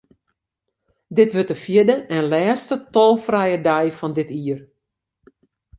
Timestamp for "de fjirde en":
1.51-2.23